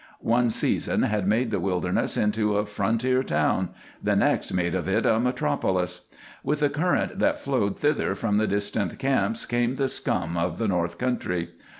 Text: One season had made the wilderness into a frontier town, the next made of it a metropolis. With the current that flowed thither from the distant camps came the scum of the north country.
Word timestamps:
One 0.23 0.49
season 0.49 1.03
had 1.03 1.27
made 1.27 1.51
the 1.51 1.59
wilderness 1.59 2.17
into 2.17 2.57
a 2.57 2.65
frontier 2.65 3.21
town, 3.21 3.69
the 4.01 4.15
next 4.15 4.51
made 4.51 4.73
of 4.73 4.87
it 4.89 5.05
a 5.05 5.19
metropolis. 5.19 6.05
With 6.43 6.61
the 6.61 6.71
current 6.71 7.19
that 7.19 7.39
flowed 7.39 7.77
thither 7.77 8.15
from 8.15 8.39
the 8.39 8.47
distant 8.47 8.97
camps 8.97 9.45
came 9.45 9.75
the 9.75 9.87
scum 9.87 10.37
of 10.37 10.57
the 10.57 10.67
north 10.67 10.97
country. 10.97 11.49